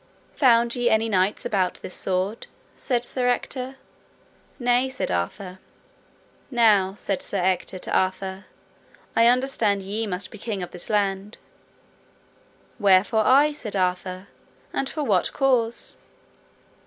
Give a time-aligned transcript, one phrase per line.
[0.35, 2.47] Found ye any knights about this sword?
[2.75, 3.75] said Sir Ector.
[4.57, 5.59] Nay, said Arthur.
[6.49, 8.45] Now, said Sir Ector to Arthur,
[9.15, 11.37] I understand ye must be king of this land.
[12.79, 14.29] Wherefore I, said Arthur,
[14.73, 15.95] and for what cause?